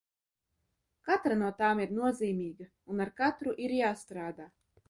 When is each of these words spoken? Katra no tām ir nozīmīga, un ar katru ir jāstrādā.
Katra 1.09 1.37
no 1.41 1.51
tām 1.59 1.83
ir 1.85 1.93
nozīmīga, 1.99 2.69
un 2.95 3.07
ar 3.07 3.15
katru 3.23 3.57
ir 3.67 3.77
jāstrādā. 3.85 4.53